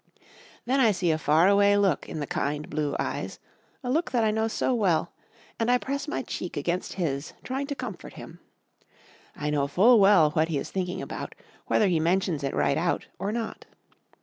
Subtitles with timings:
[0.65, 3.37] Then I see a far away look in the kind, blue eyes
[3.83, 5.11] a look that I know so well
[5.59, 8.39] and I press my cheek against his, trying to comfort him.
[9.35, 11.35] I know full well what he is thinking about,
[11.67, 13.65] whether he mentions it right out or not.